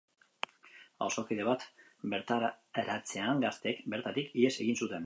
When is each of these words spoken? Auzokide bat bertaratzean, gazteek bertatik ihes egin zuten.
Auzokide 1.07 1.45
bat 1.49 1.67
bertaratzean, 2.15 3.47
gazteek 3.47 3.87
bertatik 3.97 4.39
ihes 4.43 4.57
egin 4.67 4.85
zuten. 4.85 4.99